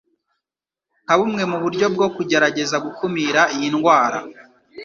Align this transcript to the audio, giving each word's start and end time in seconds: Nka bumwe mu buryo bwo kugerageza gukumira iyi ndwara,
Nka 1.03 1.15
bumwe 1.19 1.43
mu 1.51 1.57
buryo 1.63 1.85
bwo 1.93 2.07
kugerageza 2.15 2.75
gukumira 2.85 3.41
iyi 3.55 3.69
ndwara, 3.73 4.19